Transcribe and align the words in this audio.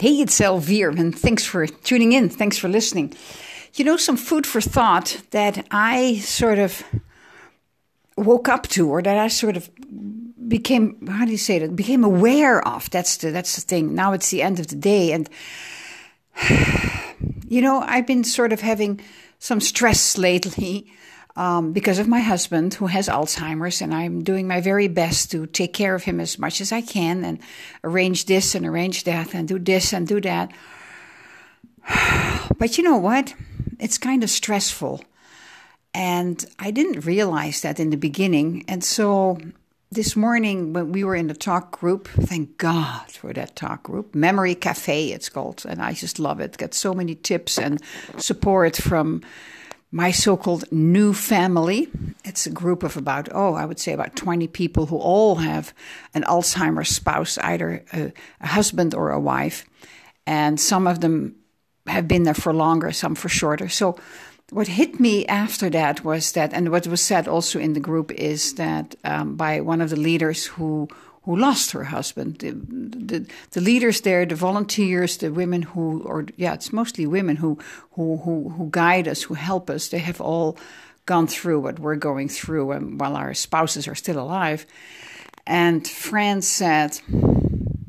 Hey, 0.00 0.20
it's 0.20 0.38
Elvire, 0.38 0.96
and 0.96 1.12
thanks 1.12 1.44
for 1.44 1.66
tuning 1.66 2.12
in. 2.12 2.28
Thanks 2.28 2.56
for 2.56 2.68
listening. 2.68 3.14
You 3.74 3.84
know, 3.84 3.96
some 3.96 4.16
food 4.16 4.46
for 4.46 4.60
thought 4.60 5.20
that 5.32 5.66
I 5.72 6.18
sort 6.18 6.60
of 6.60 6.84
woke 8.16 8.48
up 8.48 8.68
to, 8.68 8.88
or 8.88 9.02
that 9.02 9.18
I 9.18 9.26
sort 9.26 9.56
of 9.56 9.68
became 10.48 11.04
how 11.08 11.24
do 11.24 11.32
you 11.32 11.36
say 11.36 11.58
that 11.58 11.74
became 11.74 12.04
aware 12.04 12.64
of. 12.64 12.88
That's 12.90 13.16
the 13.16 13.32
that's 13.32 13.56
the 13.56 13.60
thing. 13.60 13.96
Now 13.96 14.12
it's 14.12 14.30
the 14.30 14.40
end 14.40 14.60
of 14.60 14.68
the 14.68 14.76
day, 14.76 15.10
and 15.10 15.28
you 17.48 17.60
know, 17.60 17.80
I've 17.80 18.06
been 18.06 18.22
sort 18.22 18.52
of 18.52 18.60
having 18.60 19.00
some 19.40 19.60
stress 19.60 20.16
lately 20.16 20.92
um, 21.38 21.72
because 21.72 22.00
of 22.00 22.08
my 22.08 22.18
husband 22.18 22.74
who 22.74 22.88
has 22.88 23.08
Alzheimer's, 23.08 23.80
and 23.80 23.94
I'm 23.94 24.24
doing 24.24 24.48
my 24.48 24.60
very 24.60 24.88
best 24.88 25.30
to 25.30 25.46
take 25.46 25.72
care 25.72 25.94
of 25.94 26.02
him 26.02 26.18
as 26.18 26.36
much 26.36 26.60
as 26.60 26.72
I 26.72 26.80
can 26.80 27.24
and 27.24 27.38
arrange 27.84 28.26
this 28.26 28.56
and 28.56 28.66
arrange 28.66 29.04
that 29.04 29.34
and 29.34 29.46
do 29.46 29.56
this 29.56 29.92
and 29.92 30.06
do 30.06 30.20
that. 30.20 30.50
But 32.58 32.76
you 32.76 32.82
know 32.82 32.96
what? 32.96 33.34
It's 33.78 33.98
kind 33.98 34.24
of 34.24 34.30
stressful. 34.30 35.04
And 35.94 36.44
I 36.58 36.72
didn't 36.72 37.06
realize 37.06 37.60
that 37.60 37.78
in 37.78 37.90
the 37.90 37.96
beginning. 37.96 38.64
And 38.66 38.82
so 38.82 39.38
this 39.92 40.16
morning, 40.16 40.72
when 40.72 40.90
we 40.90 41.04
were 41.04 41.14
in 41.14 41.28
the 41.28 41.34
talk 41.34 41.78
group, 41.78 42.08
thank 42.08 42.58
God 42.58 43.08
for 43.12 43.32
that 43.32 43.54
talk 43.54 43.84
group, 43.84 44.12
Memory 44.12 44.56
Cafe, 44.56 45.12
it's 45.12 45.28
called. 45.28 45.64
And 45.68 45.80
I 45.80 45.92
just 45.92 46.18
love 46.18 46.40
it. 46.40 46.58
Got 46.58 46.74
so 46.74 46.92
many 46.92 47.14
tips 47.14 47.58
and 47.58 47.80
support 48.16 48.74
from 48.74 49.22
my 49.90 50.10
so 50.10 50.36
called 50.36 50.70
new 50.70 51.14
family. 51.14 51.88
It's 52.24 52.46
a 52.46 52.50
group 52.50 52.82
of 52.82 52.96
about, 52.96 53.28
oh, 53.32 53.54
I 53.54 53.64
would 53.64 53.78
say 53.78 53.92
about 53.92 54.16
20 54.16 54.46
people 54.48 54.86
who 54.86 54.98
all 54.98 55.36
have 55.36 55.72
an 56.14 56.24
Alzheimer's 56.24 56.90
spouse, 56.90 57.38
either 57.38 57.84
a, 57.92 58.12
a, 58.40 58.46
husband 58.46 58.94
or 58.94 59.10
a 59.10 59.20
wife. 59.20 59.64
And 60.26 60.60
some 60.60 60.86
of 60.86 61.00
them 61.00 61.36
have 61.86 62.06
been 62.06 62.24
there 62.24 62.34
for 62.34 62.52
longer, 62.52 62.92
some 62.92 63.14
for 63.14 63.28
shorter. 63.28 63.68
So, 63.68 63.98
what 64.50 64.66
hit 64.66 64.98
me 64.98 65.26
after 65.26 65.68
that 65.70 66.04
was 66.04 66.32
that, 66.32 66.54
and 66.54 66.70
what 66.70 66.86
was 66.86 67.02
said 67.02 67.28
also 67.28 67.58
in 67.58 67.74
the 67.74 67.80
group 67.80 68.10
is 68.10 68.54
that 68.54 68.94
um, 69.04 69.36
by 69.36 69.60
one 69.60 69.82
of 69.82 69.90
the 69.90 69.96
leaders 69.96 70.46
who 70.46 70.88
who 71.28 71.36
lost 71.36 71.72
her 71.72 71.84
husband. 71.84 72.38
The, 72.38 72.52
the, 72.52 73.26
the, 73.50 73.60
leaders 73.60 74.00
there, 74.00 74.24
the 74.24 74.34
volunteers, 74.34 75.18
the 75.18 75.30
women 75.30 75.60
who, 75.60 76.00
or 76.04 76.24
yeah, 76.36 76.54
it's 76.54 76.72
mostly 76.72 77.06
women 77.06 77.36
who, 77.36 77.58
who, 77.92 78.16
who, 78.16 78.48
who 78.48 78.70
guide 78.70 79.06
us, 79.06 79.24
who 79.24 79.34
help 79.34 79.68
us. 79.68 79.88
They 79.88 79.98
have 79.98 80.22
all 80.22 80.56
gone 81.04 81.26
through 81.26 81.60
what 81.60 81.78
we're 81.78 81.96
going 81.96 82.30
through 82.30 82.72
and 82.72 82.98
while 82.98 83.14
our 83.14 83.34
spouses 83.34 83.86
are 83.86 83.94
still 83.94 84.18
alive. 84.18 84.64
And 85.46 85.86
Fran 85.86 86.40
said, 86.40 86.98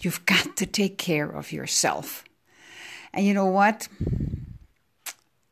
You've 0.00 0.26
got 0.26 0.56
to 0.56 0.66
take 0.66 0.98
care 0.98 1.30
of 1.30 1.52
yourself. 1.52 2.24
And 3.14 3.24
you 3.24 3.32
know 3.32 3.46
what? 3.46 3.86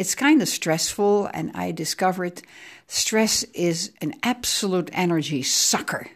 It's 0.00 0.16
kind 0.16 0.42
of 0.42 0.48
stressful, 0.48 1.30
and 1.32 1.52
I 1.54 1.70
discovered 1.70 2.42
stress 2.88 3.44
is 3.54 3.92
an 4.00 4.14
absolute 4.24 4.90
energy 4.92 5.44
sucker. 5.44 6.08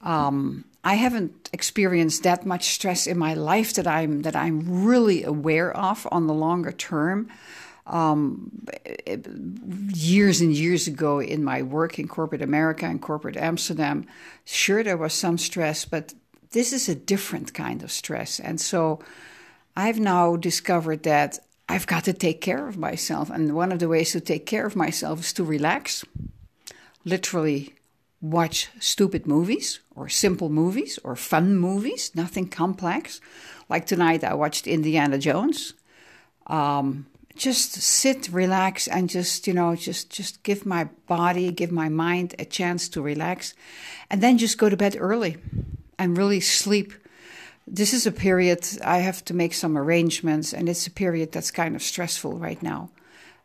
Um, 0.00 0.64
I 0.84 0.94
haven't 0.94 1.50
experienced 1.52 2.22
that 2.22 2.46
much 2.46 2.70
stress 2.70 3.06
in 3.06 3.18
my 3.18 3.34
life 3.34 3.74
that 3.74 3.86
I'm 3.86 4.22
that 4.22 4.36
I'm 4.36 4.84
really 4.84 5.24
aware 5.24 5.76
of 5.76 6.06
on 6.10 6.26
the 6.26 6.34
longer 6.34 6.72
term. 6.72 7.28
Um, 7.86 8.66
years 9.94 10.42
and 10.42 10.52
years 10.52 10.86
ago 10.86 11.20
in 11.20 11.42
my 11.42 11.62
work 11.62 11.98
in 11.98 12.06
corporate 12.06 12.42
America 12.42 12.84
and 12.84 13.00
corporate 13.00 13.38
Amsterdam, 13.38 14.04
sure 14.44 14.84
there 14.84 14.98
was 14.98 15.14
some 15.14 15.38
stress, 15.38 15.86
but 15.86 16.12
this 16.50 16.74
is 16.74 16.88
a 16.90 16.94
different 16.94 17.54
kind 17.54 17.82
of 17.82 17.90
stress. 17.90 18.40
And 18.40 18.60
so 18.60 19.00
I've 19.74 19.98
now 19.98 20.36
discovered 20.36 21.04
that 21.04 21.38
I've 21.68 21.86
got 21.86 22.04
to 22.04 22.12
take 22.12 22.40
care 22.40 22.68
of 22.68 22.76
myself. 22.76 23.30
And 23.30 23.54
one 23.54 23.72
of 23.72 23.78
the 23.78 23.88
ways 23.88 24.12
to 24.12 24.20
take 24.20 24.44
care 24.44 24.66
of 24.66 24.76
myself 24.76 25.20
is 25.20 25.32
to 25.34 25.44
relax, 25.44 26.04
literally 27.04 27.74
watch 28.20 28.68
stupid 28.80 29.26
movies 29.26 29.80
or 29.94 30.08
simple 30.08 30.48
movies 30.48 30.98
or 31.04 31.16
fun 31.16 31.56
movies, 31.56 32.10
nothing 32.14 32.48
complex. 32.48 33.20
Like 33.68 33.86
tonight, 33.86 34.24
I 34.24 34.34
watched 34.34 34.66
Indiana 34.66 35.18
Jones. 35.18 35.74
Um, 36.46 37.06
just 37.36 37.74
sit, 37.74 38.28
relax, 38.32 38.88
and 38.88 39.08
just 39.08 39.46
you 39.46 39.54
know, 39.54 39.76
just 39.76 40.10
just 40.10 40.42
give 40.42 40.66
my 40.66 40.84
body, 41.06 41.52
give 41.52 41.70
my 41.70 41.88
mind 41.88 42.34
a 42.38 42.44
chance 42.44 42.88
to 42.90 43.02
relax, 43.02 43.54
and 44.10 44.20
then 44.20 44.38
just 44.38 44.58
go 44.58 44.68
to 44.68 44.76
bed 44.76 44.96
early 44.98 45.36
and 45.98 46.18
really 46.18 46.40
sleep. 46.40 46.92
This 47.66 47.92
is 47.92 48.06
a 48.06 48.12
period 48.12 48.66
I 48.84 48.98
have 48.98 49.24
to 49.26 49.34
make 49.34 49.54
some 49.54 49.78
arrangements, 49.78 50.52
and 50.52 50.68
it's 50.68 50.86
a 50.86 50.90
period 50.90 51.30
that's 51.32 51.50
kind 51.50 51.76
of 51.76 51.82
stressful 51.82 52.38
right 52.38 52.62
now. 52.62 52.90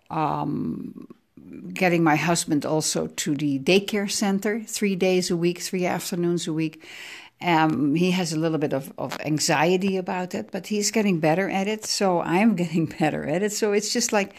Um, 0.09 1.07
getting 1.73 2.03
my 2.03 2.15
husband 2.15 2.65
also 2.65 3.07
to 3.07 3.35
the 3.35 3.59
daycare 3.59 4.09
center 4.09 4.61
three 4.61 4.95
days 4.95 5.31
a 5.31 5.37
week, 5.37 5.59
three 5.59 5.85
afternoons 5.85 6.47
a 6.47 6.53
week. 6.53 6.83
Um, 7.41 7.95
he 7.95 8.11
has 8.11 8.31
a 8.31 8.39
little 8.39 8.57
bit 8.57 8.73
of, 8.73 8.93
of 8.97 9.19
anxiety 9.21 9.97
about 9.97 10.33
it, 10.33 10.51
but 10.51 10.67
he's 10.67 10.91
getting 10.91 11.19
better 11.19 11.49
at 11.49 11.67
it. 11.67 11.85
So 11.85 12.21
I'm 12.21 12.55
getting 12.63 12.85
better 12.85 13.25
at 13.27 13.43
it. 13.43 13.51
So 13.51 13.73
it's 13.73 13.91
just 13.91 14.13
like, 14.13 14.35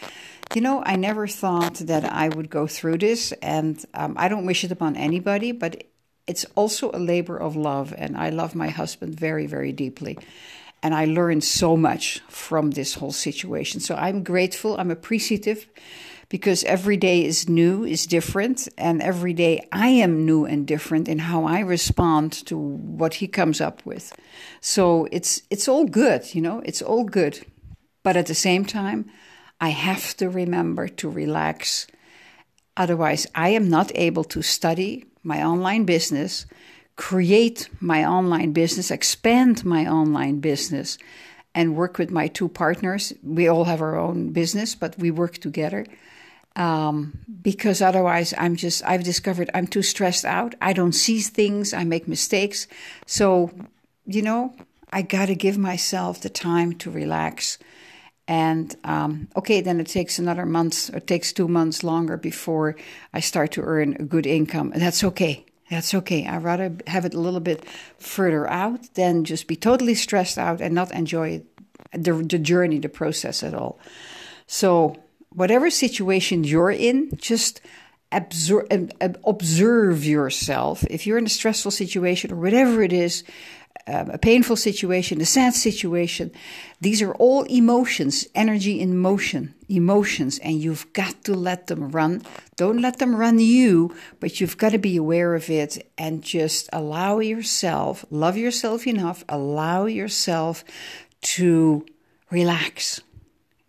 you 0.54 0.60
know, 0.60 0.82
I 0.84 0.96
never 0.96 1.26
thought 1.26 1.74
that 1.74 2.04
I 2.04 2.28
would 2.28 2.48
go 2.48 2.66
through 2.66 2.98
this. 2.98 3.32
And 3.42 3.84
um, 3.94 4.14
I 4.16 4.28
don't 4.28 4.46
wish 4.46 4.64
it 4.64 4.72
upon 4.72 4.96
anybody, 4.96 5.52
but 5.52 5.84
it's 6.26 6.46
also 6.54 6.90
a 6.92 6.98
labor 6.98 7.36
of 7.36 7.56
love. 7.56 7.92
And 7.96 8.16
I 8.16 8.30
love 8.30 8.54
my 8.54 8.68
husband 8.68 9.18
very, 9.18 9.46
very 9.46 9.72
deeply. 9.72 10.18
And 10.82 10.94
I 10.94 11.06
learned 11.06 11.44
so 11.44 11.76
much 11.76 12.20
from 12.28 12.70
this 12.70 12.94
whole 12.94 13.12
situation. 13.12 13.80
So 13.80 13.94
I'm 13.94 14.22
grateful, 14.22 14.76
I'm 14.78 14.90
appreciative 14.90 15.66
because 16.28 16.64
every 16.64 16.96
day 16.96 17.24
is 17.24 17.48
new, 17.48 17.84
is 17.84 18.06
different, 18.06 18.68
and 18.78 19.02
every 19.02 19.32
day 19.32 19.66
I 19.72 19.88
am 19.88 20.24
new 20.24 20.44
and 20.44 20.66
different 20.66 21.08
in 21.08 21.18
how 21.18 21.44
I 21.44 21.60
respond 21.60 22.32
to 22.46 22.56
what 22.56 23.14
he 23.14 23.28
comes 23.28 23.60
up 23.60 23.84
with. 23.84 24.12
So 24.60 25.08
it's 25.12 25.42
it's 25.50 25.68
all 25.68 25.84
good, 25.84 26.34
you 26.34 26.40
know, 26.40 26.60
it's 26.64 26.82
all 26.82 27.04
good. 27.04 27.46
But 28.02 28.16
at 28.16 28.26
the 28.26 28.34
same 28.34 28.64
time, 28.64 29.10
I 29.60 29.70
have 29.70 30.16
to 30.16 30.28
remember 30.28 30.88
to 30.88 31.08
relax. 31.08 31.86
Otherwise, 32.76 33.26
I 33.34 33.50
am 33.50 33.68
not 33.68 33.92
able 33.94 34.24
to 34.24 34.42
study 34.42 35.06
my 35.22 35.42
online 35.42 35.84
business, 35.84 36.46
create 36.96 37.68
my 37.80 38.04
online 38.04 38.52
business, 38.52 38.90
expand 38.90 39.64
my 39.64 39.86
online 39.86 40.40
business, 40.40 40.98
and 41.54 41.76
work 41.76 41.98
with 41.98 42.10
my 42.10 42.28
two 42.28 42.48
partners. 42.48 43.12
We 43.22 43.48
all 43.48 43.64
have 43.64 43.80
our 43.80 43.96
own 43.96 44.32
business, 44.32 44.74
but 44.74 44.98
we 44.98 45.10
work 45.10 45.38
together 45.38 45.86
um, 46.56 47.18
because 47.42 47.82
otherwise 47.82 48.34
I'm 48.36 48.56
just 48.56 48.84
I've 48.84 49.04
discovered 49.04 49.50
I'm 49.54 49.66
too 49.66 49.82
stressed 49.82 50.24
out. 50.24 50.54
I 50.60 50.72
don't 50.72 50.92
see 50.92 51.20
things. 51.20 51.72
I 51.72 51.84
make 51.84 52.08
mistakes. 52.08 52.66
So 53.06 53.50
you 54.06 54.22
know 54.22 54.54
I 54.92 55.02
got 55.02 55.26
to 55.26 55.34
give 55.34 55.58
myself 55.58 56.20
the 56.20 56.30
time 56.30 56.74
to 56.74 56.90
relax. 56.90 57.58
And 58.26 58.74
um, 58.84 59.28
okay, 59.36 59.60
then 59.60 59.80
it 59.80 59.88
takes 59.88 60.18
another 60.18 60.46
month 60.46 60.90
or 60.94 60.98
it 60.98 61.06
takes 61.06 61.32
two 61.32 61.48
months 61.48 61.82
longer 61.82 62.16
before 62.16 62.76
I 63.12 63.20
start 63.20 63.52
to 63.52 63.62
earn 63.62 63.96
a 63.98 64.04
good 64.04 64.26
income. 64.26 64.72
And 64.72 64.80
that's 64.80 65.04
okay. 65.04 65.44
That's 65.74 65.92
okay. 65.92 66.24
I'd 66.24 66.44
rather 66.44 66.72
have 66.86 67.04
it 67.04 67.14
a 67.14 67.20
little 67.20 67.40
bit 67.40 67.64
further 67.98 68.48
out 68.48 68.94
than 68.94 69.24
just 69.24 69.48
be 69.48 69.56
totally 69.56 69.96
stressed 69.96 70.38
out 70.38 70.60
and 70.60 70.72
not 70.72 70.92
enjoy 70.92 71.42
the, 71.92 72.12
the 72.12 72.38
journey, 72.38 72.78
the 72.78 72.88
process 72.88 73.42
at 73.42 73.54
all. 73.54 73.80
So 74.46 74.94
whatever 75.30 75.70
situation 75.70 76.44
you're 76.44 76.70
in, 76.70 77.10
just 77.16 77.60
absorb, 78.12 78.68
observe 79.24 80.04
yourself. 80.04 80.84
If 80.90 81.08
you're 81.08 81.18
in 81.18 81.26
a 81.26 81.28
stressful 81.40 81.72
situation 81.72 82.30
or 82.30 82.36
whatever 82.36 82.80
it 82.80 82.92
is, 82.92 83.24
um, 83.86 84.10
a 84.10 84.18
painful 84.18 84.56
situation, 84.56 85.20
a 85.20 85.26
sad 85.26 85.54
situation, 85.54 86.32
these 86.80 87.02
are 87.02 87.14
all 87.14 87.42
emotions, 87.44 88.26
energy 88.34 88.80
in 88.80 88.96
motion, 88.96 89.54
emotions, 89.68 90.38
and 90.38 90.60
you've 90.60 90.90
got 90.92 91.22
to 91.24 91.34
let 91.34 91.66
them 91.66 91.90
run. 91.90 92.22
Don't 92.56 92.80
let 92.80 92.98
them 92.98 93.14
run 93.14 93.38
you, 93.38 93.94
but 94.20 94.40
you've 94.40 94.56
got 94.56 94.72
to 94.72 94.78
be 94.78 94.96
aware 94.96 95.34
of 95.34 95.50
it 95.50 95.90
and 95.98 96.22
just 96.22 96.68
allow 96.72 97.18
yourself, 97.18 98.04
love 98.10 98.36
yourself 98.36 98.86
enough, 98.86 99.24
allow 99.28 99.86
yourself 99.86 100.64
to 101.20 101.84
relax 102.30 103.00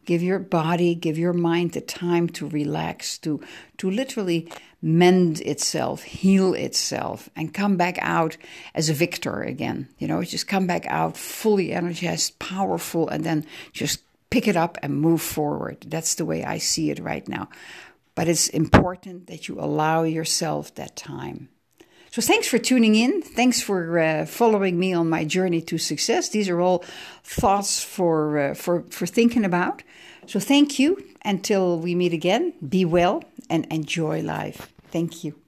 Give 0.05 0.21
your 0.21 0.39
body, 0.39 0.93
give 0.93 1.17
your 1.17 1.33
mind 1.33 1.71
the 1.71 1.81
time 1.81 2.29
to 2.29 2.47
relax, 2.47 3.17
to, 3.19 3.41
to 3.79 3.89
literally 3.89 4.47
mend 4.85 5.41
itself, 5.41 6.03
heal 6.03 6.53
itself, 6.53 7.27
and 7.35 7.55
come 7.55 7.75
back 7.75 7.97
out 8.01 8.37
as 8.75 8.87
a 8.87 8.93
victor 8.93 9.41
again. 9.41 9.89
You 9.97 10.07
know, 10.07 10.21
just 10.21 10.47
come 10.47 10.67
back 10.67 10.85
out 10.85 11.17
fully 11.17 11.73
energized, 11.73 12.37
powerful, 12.37 13.09
and 13.09 13.23
then 13.23 13.47
just 13.73 14.03
pick 14.29 14.47
it 14.47 14.55
up 14.55 14.77
and 14.83 15.01
move 15.01 15.23
forward. 15.23 15.85
That's 15.87 16.13
the 16.15 16.25
way 16.25 16.45
I 16.45 16.59
see 16.59 16.91
it 16.91 16.99
right 16.99 17.27
now. 17.27 17.49
But 18.13 18.27
it's 18.27 18.47
important 18.47 19.25
that 19.25 19.47
you 19.47 19.59
allow 19.59 20.03
yourself 20.03 20.75
that 20.75 20.95
time. 20.95 21.49
So 22.11 22.21
thanks 22.21 22.47
for 22.47 22.59
tuning 22.59 22.93
in. 22.93 23.23
Thanks 23.23 23.61
for 23.61 23.99
uh, 23.99 24.25
following 24.27 24.77
me 24.77 24.93
on 24.93 25.09
my 25.09 25.25
journey 25.25 25.61
to 25.61 25.79
success. 25.79 26.29
These 26.29 26.47
are 26.47 26.61
all 26.61 26.85
thoughts 27.23 27.83
for 27.83 28.37
uh, 28.37 28.53
for 28.53 28.83
for 28.91 29.07
thinking 29.07 29.45
about. 29.45 29.81
So 30.27 30.39
thank 30.39 30.77
you. 30.77 31.03
Until 31.25 31.79
we 31.79 31.95
meet 31.95 32.13
again, 32.13 32.53
be 32.69 32.85
well 32.85 33.23
and 33.49 33.65
enjoy 33.71 34.21
life. 34.21 34.74
Thank 34.91 35.23
you. 35.23 35.44